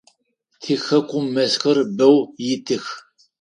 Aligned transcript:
Тихэкум 0.61 1.25
мэзхэр 1.33 1.77
бэу 1.97 2.17
итых. 2.51 2.85